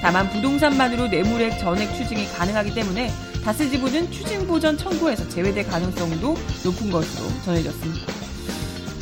[0.02, 3.12] 다만 부동산만으로 뇌물액 전액 추징이 가능하기 때문에
[3.44, 8.21] 다스 지분은 추징 보전 청구에서 제외될 가능성도 높은 것으로 전해졌습니다.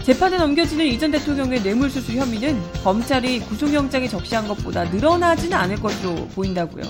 [0.10, 6.82] 재판에 넘겨지는 이전 대통령의 뇌물수수 혐의는 검찰이 구속영장에 적시한 것보다 늘어나지는 않을 것으로 보인다고요.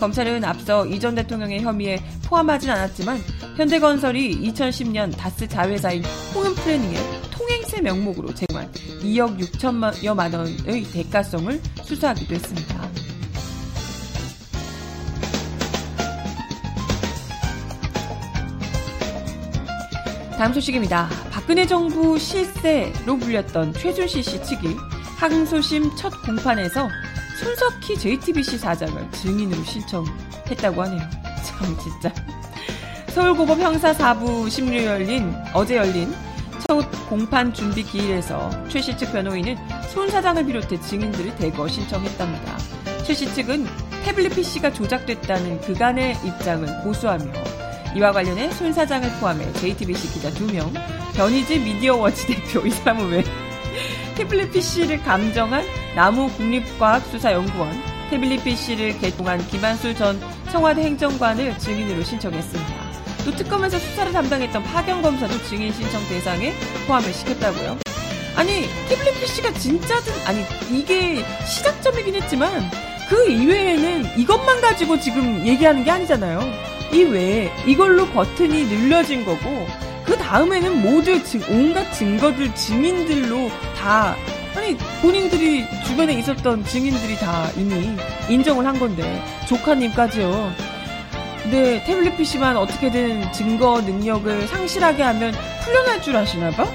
[0.00, 3.20] 검찰은 앞서 이전 대통령의 혐의에 포함하진 않았지만
[3.56, 6.02] 현대건설이 2010년 다스 자회사인
[6.34, 6.96] 홍은플래닝의
[7.30, 13.03] 통행세 명목으로 제공한 2억 6천여 원의 대가성을 수사하기도 했습니다.
[20.38, 21.08] 다음 소식입니다.
[21.30, 24.76] 박근혜 정부 실세로 불렸던 최준실 씨 측이
[25.16, 26.88] 항소심 첫 공판에서
[27.38, 31.00] 손석희 JTBC 사장을 증인으로 신청했다고 하네요.
[31.44, 32.12] 참 진짜.
[33.10, 36.12] 서울고법 형사 4부 심리 열린 어제 열린
[36.66, 39.56] 첫 공판 준비 기일에서 최 씨 측 변호인은
[39.92, 42.58] 손 사장을 비롯해 증인들을 대거 신청했답니다.
[43.04, 43.66] 최 씨 측은
[44.04, 47.24] 태블릿 PC가 조작됐다는 그간의 입장을 고수하며
[47.94, 50.72] 이와 관련해 손 사장을 포함해 JTBC 기자 2명,
[51.14, 53.24] 변희재 미디어워치 대표 이 사람은 왜
[54.16, 57.70] 태블릿 PC를 감정한 나무 국립과학수사연구원,
[58.10, 62.74] 태블릿 PC를 개통한 김한술 전 청와대 행정관을 증인으로 신청했습니다.
[63.24, 66.52] 또 특검에서 수사를 담당했던 파견 검사도 증인 신청 대상에
[66.86, 67.78] 포함을 시켰다고요.
[68.36, 72.70] 아니 태블릿 PC가 진짜든 아니 이게 시작점이긴 했지만
[73.08, 76.40] 그 이외에는 이것만 가지고 지금 얘기하는 게 아니잖아요.
[76.92, 79.66] 이 외에 이걸로 버튼이 늘려진 거고
[80.04, 81.18] 그 다음에는 모두
[81.48, 84.16] 온갖 증거들 증인들로 다
[84.54, 87.96] 아니 본인들이 주변에 있었던 증인들이 다 이미
[88.28, 90.52] 인정을 한 건데 조카님까지요.
[91.42, 96.66] 근데 태블릿 PC만 어떻게든 증거 능력을 상실하게 하면 풀려날 줄 아시나 봐?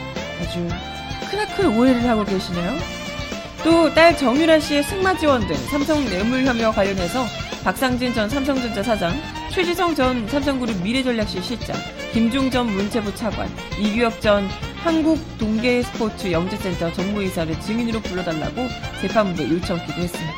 [0.42, 0.68] 아주
[1.32, 2.78] 크나큰 오해를 하고 계시네요.
[3.64, 7.26] 또 딸 정유라 씨의 승마 지원 등 삼성 뇌물 혐의와 관련해서
[7.64, 9.20] 박상진 전 삼성전자 사장,
[9.60, 11.76] 최지성 전 삼성그룹 미래전략실 실장,
[12.14, 14.48] 김종 전 문체부 차관, 이규혁 전
[14.86, 18.70] 한국동계스포츠 영재센터 전무이사를 증인으로 불러달라고
[19.02, 20.34] 재판부에 요청기도 했습니다.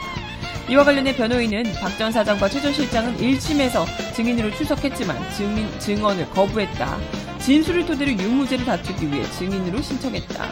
[0.70, 6.98] 이와 관련해 변호인은 박 전 사장과 최 전 실장은 1심에서 증인으로 출석했지만 증인, 증언을 거부했다.
[7.42, 10.48] 진술을 토대로 유무죄를 다투기 위해 증인으로 신청했다.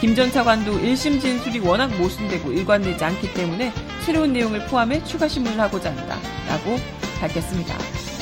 [0.00, 3.72] 김 전 차관도 1심 진술이 워낙 모순되고 일관되지 않기 때문에
[4.04, 6.16] 새로운 내용을 포함해 추가 신문을 하고자 한다.
[6.48, 6.78] 라고
[7.20, 7.76] 밝혔습니다.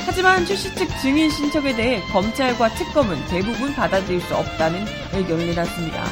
[0.06, 6.04] 하지만 최씨 측 증인 신청에 대해 검찰과 특검은 대부분 받아들일 수 없다는 의견을 내놨습니다.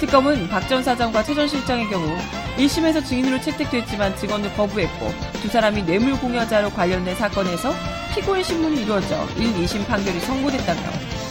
[0.00, 2.16] 특검은 박 전 사장과 최 전 실장의 경우
[2.56, 7.72] 1심에서 증인으로 채택됐지만 증언을 거부했고 두 사람이 뇌물 공여자로 관련된 사건에서
[8.14, 10.80] 피고인 신문이 이루어져 1, 2심 판결이 선고됐다며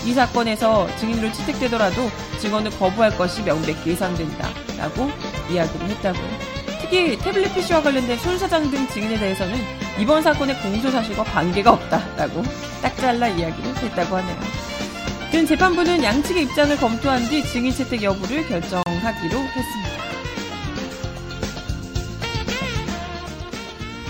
[0.05, 2.09] 이 사건에서 증인으로 채택되더라도
[2.39, 5.09] 증언을 거부할 것이 명백히 예상된다 라고
[5.51, 6.29] 이야기를 했다고요.
[6.81, 9.55] 특히 태블릿 PC와 관련된 손 사장 등 증인에 대해서는
[9.99, 12.43] 이번 사건의 공소 사실과 관계가 없다라고
[12.81, 14.37] 딱 잘라 이야기를 했다고 하네요.
[15.31, 19.91] 근 재판부는 양측의 입장을 검토한 뒤 증인 채택 여부를 결정하기로 했습니다.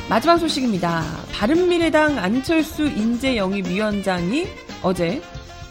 [0.09, 1.03] 마지막 소식입니다.
[1.31, 4.45] 바른미래당 안철수 인재영입위원장이
[4.83, 5.21] 어제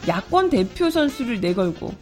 [0.08, 1.92] 야권 대표 선수를 내걸고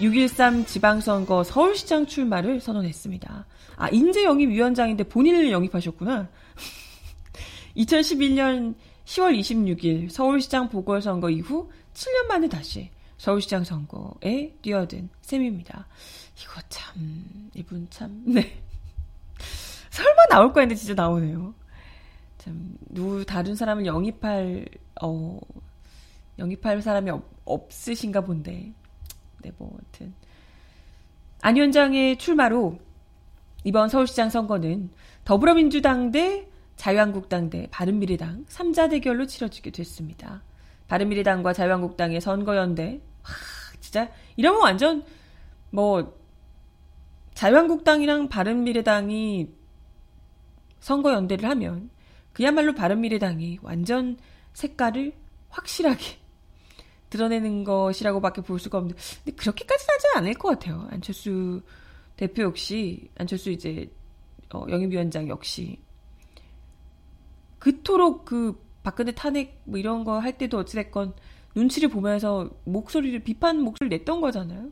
[0.00, 3.46] 6.13 지방선거 서울시장 출마를 선언했습니다.
[3.76, 6.28] 아, 인재영입위원장인데 본인을 영입하셨구나.
[7.76, 15.86] 2011년 10월 26일 서울시장 보궐선거 이후 7년 만에 다시 서울시장 선거에 뛰어든 셈입니다.
[16.42, 18.62] 이거 참, 이분 참, 네.
[19.90, 21.54] 설마 나올 거 했는데 진짜 나오네요.
[22.38, 24.66] 참, 누, 다른 사람을 영입할,
[25.02, 25.38] 어,
[26.38, 28.72] 영입할 사람이 없, 없으신가 본데.
[29.42, 30.14] 네, 뭐, 아무튼.
[31.40, 32.78] 안 위원장의 출마로
[33.64, 34.90] 이번 서울시장 선거는
[35.24, 40.42] 더불어민주당 대 자유한국당 대 바른미래당 3자 대결로 치러지게 됐습니다.
[40.88, 43.00] 바른미래당과 자유한국당의 선거연대.
[43.22, 43.34] 하,
[43.80, 45.04] 진짜 이러면 완전
[45.70, 46.16] 뭐
[47.34, 49.48] 자유한국당이랑 바른미래당이
[50.80, 51.90] 선거연대를 하면
[52.32, 54.16] 그야말로 바른미래당이 완전
[54.52, 55.12] 색깔을
[55.48, 56.18] 확실하게
[57.10, 60.86] 드러내는 것이라고밖에 볼 수가 없는데 근데 그렇게까지는 하지 않을 것 같아요.
[60.90, 61.62] 안철수
[62.16, 63.90] 대표 역시 안철수 이제
[64.54, 65.78] 어, 영입위원장 역시
[67.58, 71.14] 그토록 그 박근혜 탄핵 뭐 이런 거 할 때도 어찌됐건
[71.54, 74.70] 눈치를 보면서 목소리를 비판 목소리를 냈던 거잖아요.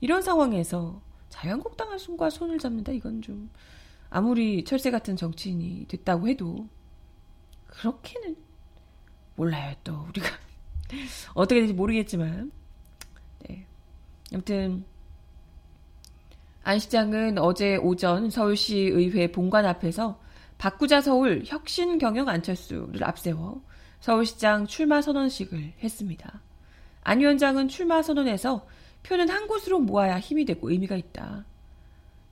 [0.00, 3.50] 이런 상황에서 자유한국당과 손을 잡는다 이건 좀
[4.10, 6.68] 아무리 철새 같은 정치인이 됐다고 해도
[7.68, 8.36] 그렇게는
[9.36, 10.28] 몰라요 또 우리가
[11.34, 12.50] 어떻게 될지 모르겠지만
[13.48, 13.64] 네.
[14.32, 14.84] 아무튼
[16.64, 20.20] 안 시장은 어제 오전 서울시 의회 본관 앞에서
[20.60, 23.62] 바꾸자 서울 혁신 경영 안철수를 앞세워
[24.00, 26.42] 서울시장 출마 선언식을 했습니다.
[27.00, 28.66] 안 위원장은 출마 선언에서
[29.02, 31.46] 표는 한 곳으로 모아야 힘이 되고 의미가 있다.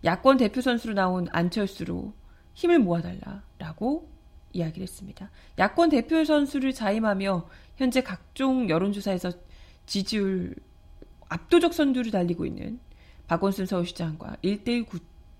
[0.05, 2.13] 야권 대표 선수로 나온 안철수로
[2.53, 4.13] 힘을 모아달라라고
[4.53, 5.31] 이야기를 했습니다.
[5.59, 9.33] 야권 대표 선수를 자임하며 현재 각종 여론조사에서
[9.87, 10.55] 지지율
[11.31, 12.79] 압도적 선두를 달리고 있는
[13.27, 14.87] 박원순 서울시장과 1대1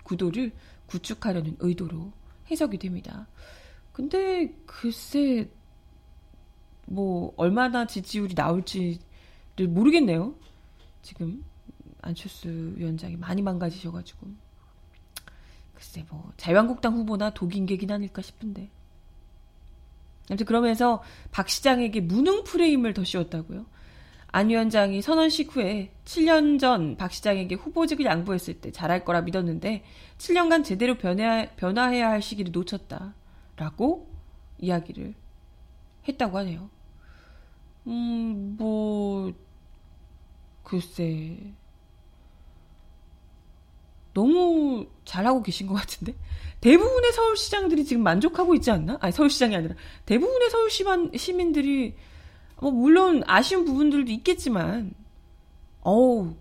[0.03, 0.53] 구도를
[0.87, 2.17] 구축하려는 의도로
[2.51, 3.27] 해석이 됩니다.
[3.93, 5.49] 근데 글쎄
[6.85, 8.99] 뭐 얼마나 지지율이 나올지를
[9.67, 10.35] 모르겠네요.
[11.01, 11.43] 지금
[12.01, 14.27] 안철수 위원장이 많이 망가지셔가지고
[15.73, 18.69] 글쎄 뭐 자유한국당 후보나 독인계긴 아닐까 싶은데
[20.29, 23.65] 아무튼 그러면서 박 시장에게 무능 프레임을 더 씌웠다고요.
[24.31, 29.83] 안 위원장이 선언식 후에 7년 전 박 시장에게 후보직을 양보했을 때 잘할 거라 믿었는데
[30.17, 33.15] 7년간 제대로 변해, 변화해야 할 시기를 놓쳤다
[33.55, 34.09] 라고
[34.59, 35.13] 이야기를
[36.07, 36.69] 했다고 하네요.
[37.87, 39.33] 음, 뭐,
[40.63, 41.37] 글쎄.
[44.13, 46.13] 너무 잘하고 계신 것 같은데?
[46.61, 48.97] 대부분의 서울시장들이 지금 만족하고 있지 않나?
[49.01, 50.69] 아니, 서울시장이 아니라, 대부분의 서울
[51.17, 51.95] 시민들이
[52.61, 54.93] 뭐 물론 아쉬운 부분들도 있겠지만
[55.81, 56.33] 어우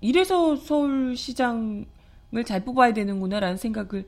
[0.00, 1.86] 이래서 서울시장을
[2.44, 4.06] 잘 뽑아야 되는구나라는 생각을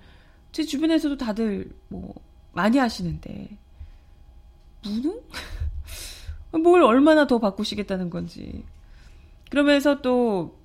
[0.53, 2.15] 제 주변에서도 다들 뭐
[2.53, 3.57] 많이 하시는데
[4.85, 5.21] 무능?
[6.63, 8.65] 뭘 얼마나 더 바꾸시겠다는 건지
[9.51, 10.57] 그러면서 또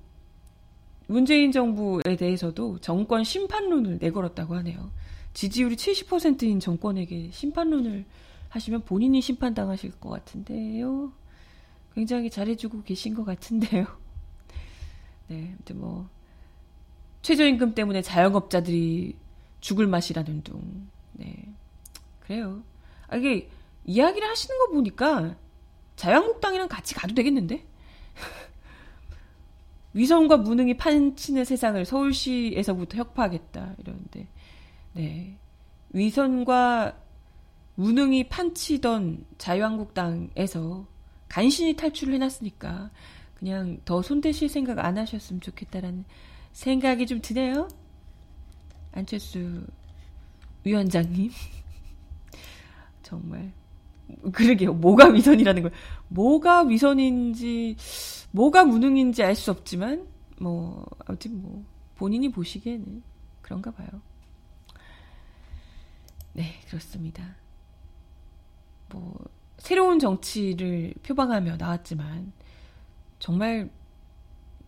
[1.06, 4.90] 문재인 정부에 대해서도 정권 심판론을 내걸었다고 하네요.
[5.34, 8.04] 지지율이 70%인 정권에게 심판론을
[8.50, 11.12] 하시면 본인이 심판당하실 것 같은데요.
[11.94, 13.86] 굉장히 잘해주고 계신 것 같은데요.
[15.28, 16.08] 네, 아무튼 뭐
[17.22, 19.16] 최저임금 때문에 자영업자들이
[19.60, 20.88] 죽을 맛이라는 둥.
[21.12, 21.52] 네,
[22.20, 22.62] 그래요.
[23.08, 23.48] 아, 이게
[23.84, 25.36] 이야기를 하시는 거 보니까
[25.96, 27.64] 자유한국당이랑 같이 가도 되겠는데?
[29.94, 34.28] 위선과 무능이 판치는 세상을 서울시에서부터 혁파하겠다 이러는데,
[34.94, 35.36] 네,
[35.90, 36.96] 위선과
[37.80, 40.86] 무능이 판치던 자유한국당에서
[41.28, 42.90] 간신히 탈출을 해놨으니까
[43.38, 46.04] 그냥 더 손대실 생각 안 하셨으면 좋겠다라는
[46.52, 47.68] 생각이 좀 드네요.
[48.92, 49.64] 안철수
[50.64, 51.30] 위원장님.
[53.02, 53.50] 정말.
[54.30, 54.74] 그러게요.
[54.74, 55.72] 뭐가 위선이라는 걸.
[56.08, 57.76] 뭐가 위선인지,
[58.32, 60.06] 뭐가 무능인지 알 수 없지만,
[60.38, 61.64] 뭐, 아무튼 뭐,
[61.94, 63.02] 본인이 보시기에는
[63.40, 63.88] 그런가 봐요.
[66.34, 67.39] 네, 그렇습니다.
[68.90, 69.18] 뭐
[69.58, 72.32] 새로운 정치를 표방하며 나왔지만
[73.18, 73.70] 정말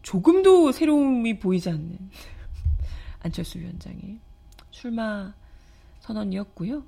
[0.03, 1.99] 조금도 새로움이 보이지 않는
[3.21, 4.19] 안철수 위원장의
[4.71, 5.33] 출마
[6.01, 6.85] 선언이었고요.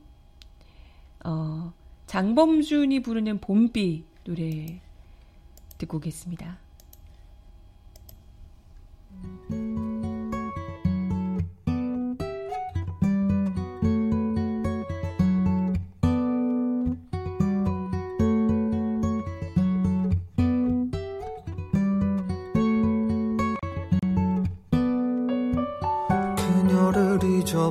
[1.24, 1.72] 어,
[2.06, 4.80] 장범준이 부르는 봄비 노래
[5.78, 6.58] 듣고 오겠습니다.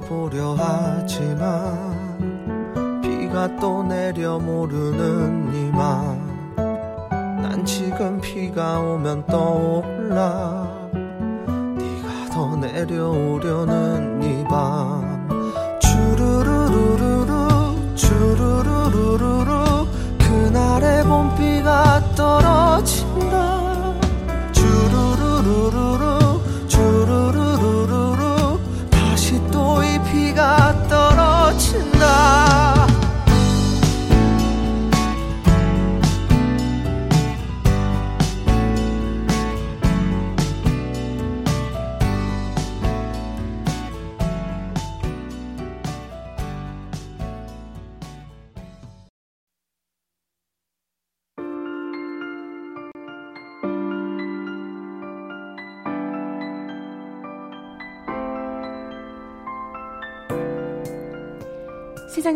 [0.07, 2.01] 보려 하지만
[3.01, 6.15] 비가 또 내려 모르는 이마.
[6.55, 10.67] 난 지금 비가 오면 떠올라.
[10.93, 15.27] 네가 더 내려오려는 이밤.
[15.79, 19.85] 주르르르르르 주르르르르르
[20.19, 23.93] 그날의 봄비가 떨어진다.
[24.51, 26.02] 주르르르르르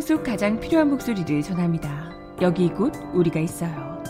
[0.07, 2.09] 속 가장 필요한 목소리를 전합니다.
[2.41, 4.01] 여기 곧 우리가 있어요.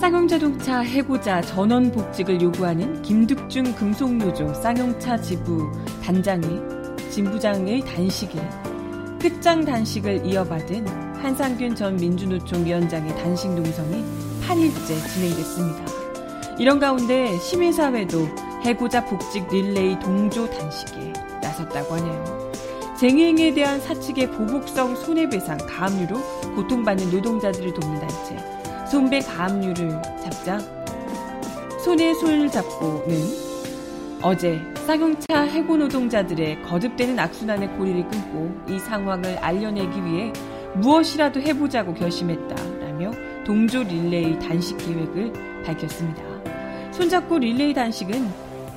[0.00, 5.70] 쌍용자동차 해고자 전원 복직을 요구하는 김득중 금속노조 쌍용차 지부
[6.02, 6.60] 단장의
[7.12, 8.40] 진부장의 단식에
[9.20, 14.04] 끝장 단식을 이어받은 한상균 전 민주노총 위원장의 단식 농성이
[14.42, 15.86] 8일째 진행됐습니다.
[16.58, 18.28] 이런 가운데 시민사회도
[18.62, 22.52] 해고자 복직 릴레이 동조 단식에 나섰다고 하네요.
[22.98, 26.20] 쟁행에 대한 사측의 보복성 손해배상 가압류로
[26.56, 30.58] 고통받는 노동자들을 돕는 단체 손배 가압류를 잡자
[31.82, 33.44] 손에 손을 잡고는
[34.20, 40.30] 어제 쌍용차 해고 노동자들의 거듭되는 악순환의 고리를 끊고 이 상황을 알려내기 위해
[40.76, 43.12] 무엇이라도 해보자고 결심했다라며
[43.44, 45.32] 동조 릴레이 단식 계획을
[45.64, 46.22] 밝혔습니다.
[46.92, 48.28] 손잡고 릴레이 단식은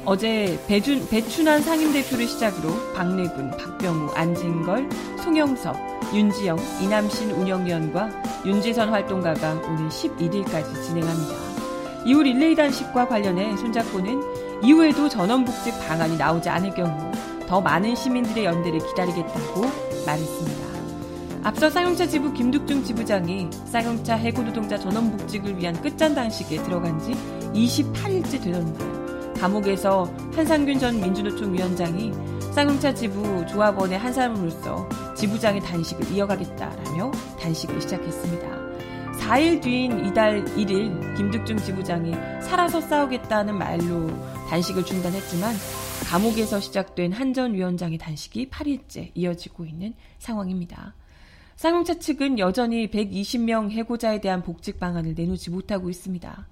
[0.06, 5.76] 어제 배준, 배춘환 상임대표를 시작으로 박래군, 박병우, 안진걸, 송영석,
[6.14, 8.10] 윤지영, 이남신 운영위원과
[8.46, 11.36] 윤재선 활동가가 오늘 11일까지 진행합니다.
[12.06, 17.12] 이후 릴레이 단식과 관련해 손잡고는 이후에도 전원복직 방안이 나오지 않을 경우
[17.46, 19.62] 더 많은 시민들의 연대를 기다리겠다고
[20.06, 20.67] 말했습니다.
[21.48, 27.14] 앞서 쌍용차 지부 김득중 지부장이 쌍용차 해고 노동자 전원 복직을 위한 끝잔 단식에 들어간 지
[27.54, 32.12] 28일째 되던 날 감옥에서 한상균 전 민주노총 위원장이
[32.52, 38.48] 쌍용차 지부 조합원의 한 사람으로서 지부장의 단식을 이어가겠다라며 단식을 시작했습니다.
[39.22, 44.10] 4일 뒤인 이달 1일 김득중 지부장이 살아서 싸우겠다는 말로
[44.50, 45.56] 단식을 중단했지만
[46.10, 50.94] 감옥에서 시작된 한 전 위원장의 단식이 8일째 이어지고 있는 상황입니다.
[51.58, 56.48] 쌍용차 측은 여전히 120명 해고자에 대한 복직 방안을 내놓지 못하고 있습니다.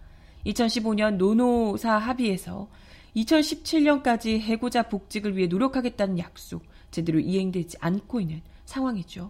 [0.47, 2.67] 2015년 노노사 합의에서
[3.15, 9.29] 2017년까지 해고자 복직을 위해 노력하겠다는 약속 제대로 이행되지 않고 있는 상황이죠.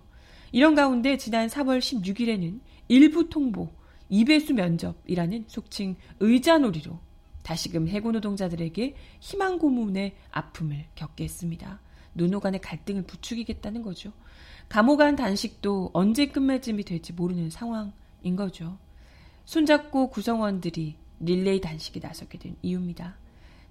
[0.53, 3.67] 이런 가운데 지난 3월 16일에는 일부 통보,
[4.07, 6.97] 이배수 면접이라는 속칭 의자놀이로
[7.43, 11.82] 다시금 해고 노동자들에게 희망 고문의 아픔을 겪게 했습니다.
[12.13, 14.13] 노노 간의 갈등을 부추기겠다는 거죠.
[14.70, 18.78] 감옥 안 단식도 언제 끝맺음이 될지 모르는 상황인 거죠.
[19.45, 23.16] 손잡고 구성원들이 릴레이 단식에 나서게 된 이유입니다.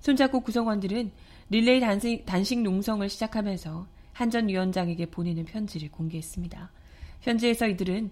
[0.01, 1.13] 손잡고 구성원들은
[1.51, 6.71] 릴레이 단식, 단식 농성을 시작하면서 한전 위원장에게 보내는 편지를 공개했습니다.
[7.23, 8.11] 편지에서 이들은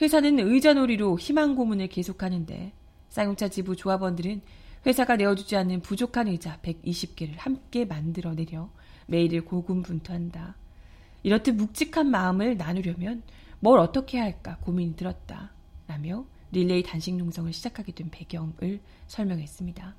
[0.00, 2.72] 회사는 의자놀이로 희망 고문을 계속하는데
[3.10, 4.40] 쌍용차 지부 조합원들은
[4.86, 8.70] 회사가 내어주지 않는 부족한 의자 120개를 함께 만들어내려
[9.06, 10.56] 매일을 고군분투한다.
[11.22, 13.22] 이렇듯 묵직한 마음을 나누려면
[13.60, 15.52] 뭘 어떻게 해야 할까 고민이 들었다.
[15.86, 19.94] 라며 릴레이 단식 농성을 시작하게 된 배경을 설명했습니다.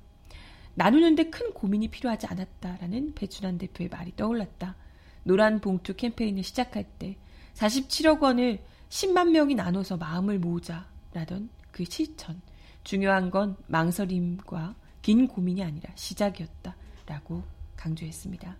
[0.74, 4.76] 나누는데 큰 고민이 필요하지 않았다라는 배준환 대표의 말이 떠올랐다.
[5.22, 7.16] 노란 봉투 캠페인을 시작할 때
[7.54, 12.40] 47억 원을 10만 명이 나눠서 마음을 모으자라던 그 실천.
[12.82, 17.42] 중요한 건 망설임과 긴 고민이 아니라 시작이었다라고
[17.76, 18.56] 강조했습니다.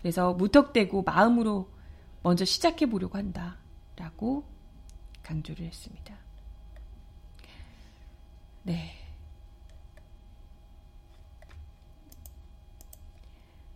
[0.00, 1.68] 그래서 무턱대고 마음으로
[2.24, 3.58] 먼저 시작해 보려고 한다
[3.96, 4.44] 라고
[5.22, 6.16] 강조를 했습니다.
[8.62, 8.94] 네.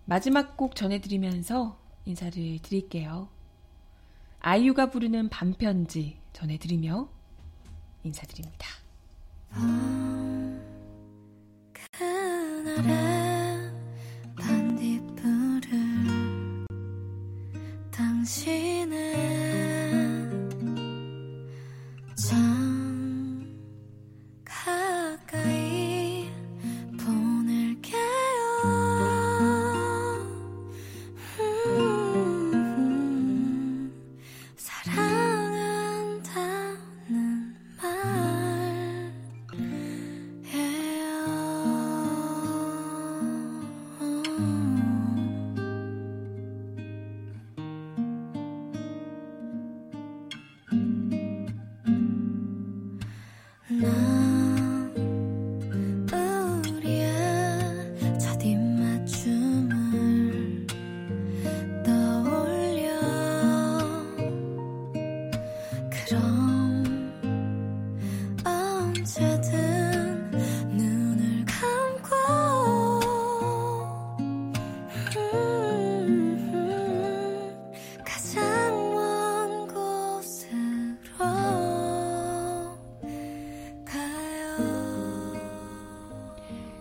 [0.07, 3.29] 마지막 곡 전해드리면서 인사를 드릴게요.
[4.41, 7.07] 아이유가 부르는 반편지 전해드리며
[8.05, 8.67] 인사드립니다.
[11.73, 13.28] 그
[18.29, 18.68] 당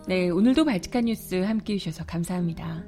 [0.07, 2.81] 네, 오늘도 발칙한 뉴스 함께 해주셔서 감사합니다.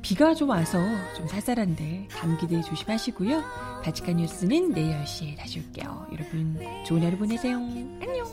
[0.00, 0.78] 비가 좀 와서
[1.14, 3.42] 좀 쌀쌀한데 감기들 조심하시고요.
[3.84, 6.06] 발칙한 뉴스는 내일 10시에 다시 올게요.
[6.12, 7.58] 여러분 좋은 하루 보내세요.
[7.58, 8.31] 안녕.